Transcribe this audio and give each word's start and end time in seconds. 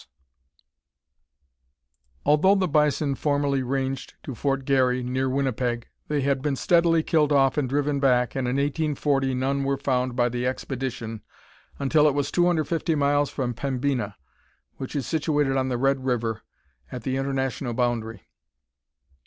]Although 2.25 2.55
the 2.55 2.67
bison 2.67 3.13
formerly 3.13 3.61
ranged 3.61 4.15
to 4.23 4.33
Fort 4.33 4.65
Garry 4.65 5.03
(near 5.03 5.29
Winnipeg), 5.29 5.89
they 6.07 6.21
had 6.21 6.41
been 6.41 6.55
steadily 6.55 7.03
killed 7.03 7.31
off 7.31 7.55
and 7.55 7.69
driven 7.69 7.99
back, 7.99 8.33
and 8.35 8.47
in 8.47 8.55
1840 8.55 9.35
none 9.35 9.63
were 9.63 9.77
found 9.77 10.15
by 10.15 10.27
the 10.27 10.47
expedition 10.47 11.21
until 11.77 12.07
it 12.07 12.15
was 12.15 12.31
250 12.31 12.95
miles 12.95 13.29
from 13.29 13.53
Pembina, 13.53 14.15
which 14.77 14.95
is 14.95 15.05
situated 15.05 15.55
on 15.55 15.69
the 15.69 15.77
Red 15.77 16.03
River, 16.03 16.41
at 16.91 17.03
the 17.03 17.17
international 17.17 17.75
boundary. 17.75 18.23